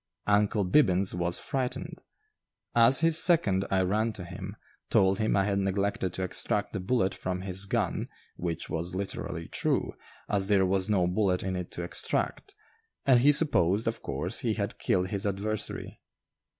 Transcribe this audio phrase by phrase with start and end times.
[0.25, 2.01] "Uncle Bibbins" was frightened.
[2.73, 4.55] As his second, I ran to him,
[4.89, 9.47] told him I had neglected to extract the bullet from his gun (which was literally
[9.47, 9.93] true,
[10.27, 12.55] as there was no bullet in it to extract),
[13.05, 16.01] and he supposed, of course, he had killed his adversary.